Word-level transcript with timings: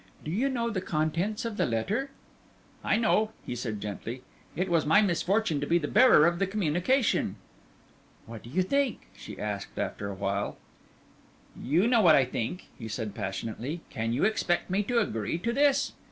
Do 0.25 0.31
you 0.31 0.49
know 0.49 0.71
the 0.71 0.81
contents 0.81 1.45
of 1.45 1.57
the 1.57 1.65
letter?" 1.67 2.09
"I 2.83 2.97
know," 2.97 3.33
he 3.45 3.55
said, 3.55 3.79
gently; 3.79 4.23
"it 4.55 4.67
was 4.67 4.83
my 4.83 5.03
misfortune 5.03 5.61
to 5.61 5.67
be 5.67 5.77
the 5.77 5.87
bearer 5.87 6.25
of 6.25 6.39
the 6.39 6.47
communication." 6.47 7.35
"What 8.25 8.41
do 8.41 8.49
you 8.49 8.63
think?" 8.63 9.01
she 9.15 9.37
asked, 9.37 9.77
after 9.77 10.07
a 10.09 10.15
while. 10.15 10.57
"You 11.55 11.85
know 11.85 12.01
what 12.01 12.15
I 12.15 12.25
think," 12.25 12.65
he 12.79 12.87
said, 12.87 13.13
passionately. 13.13 13.81
"Can 13.91 14.11
you 14.11 14.23
expect 14.25 14.71
me 14.71 14.81
to 14.85 14.97
agree 14.97 15.37
to 15.37 15.53
this?" 15.53 15.93